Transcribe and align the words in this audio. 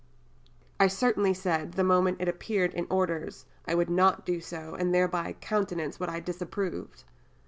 I 0.79 0.87
certainly 0.87 1.35
said, 1.35 1.73
the 1.73 1.83
moment 1.83 2.19
it 2.21 2.27
appeared 2.27 2.73
in 2.73 2.87
Orders, 2.89 3.45
I 3.67 3.75
would 3.75 3.87
not 3.91 4.25
do 4.25 4.41
so, 4.41 4.73
and 4.73 4.95
thereby 4.95 5.33
countenance 5.41 5.99
what 5.99 6.09
I 6.09 6.19
disapproved. 6.19 7.03